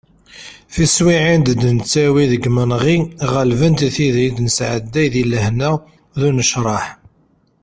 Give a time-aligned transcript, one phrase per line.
[0.73, 2.97] Tiswiɛin i d-nettawi deg yimenɣi
[3.33, 5.71] ɣelbent tid i d-nesɛedday deg lehna
[6.19, 6.85] d unecraḥ.